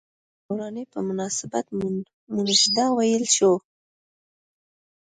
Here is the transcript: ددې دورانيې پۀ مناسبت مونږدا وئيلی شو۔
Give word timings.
ددې 0.03 0.41
دورانيې 0.45 0.83
پۀ 0.91 0.99
مناسبت 1.09 1.65
مونږدا 2.35 2.85
وئيلی 2.97 3.29
شو۔ 3.35 3.53